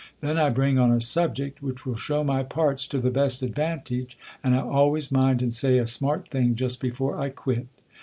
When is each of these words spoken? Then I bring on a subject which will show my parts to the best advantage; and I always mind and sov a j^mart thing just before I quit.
Then 0.19 0.39
I 0.39 0.49
bring 0.49 0.79
on 0.79 0.91
a 0.91 0.99
subject 0.99 1.61
which 1.61 1.85
will 1.85 1.95
show 1.95 2.23
my 2.23 2.41
parts 2.41 2.87
to 2.87 2.97
the 2.97 3.11
best 3.11 3.43
advantage; 3.43 4.17
and 4.43 4.55
I 4.55 4.61
always 4.61 5.11
mind 5.11 5.43
and 5.43 5.53
sov 5.53 5.73
a 5.73 5.81
j^mart 5.83 6.27
thing 6.27 6.55
just 6.55 6.81
before 6.81 7.19
I 7.19 7.29
quit. 7.29 7.67